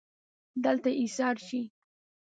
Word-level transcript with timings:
دلته 0.63 0.89
ایسار 0.99 1.35
شئ 1.47 1.61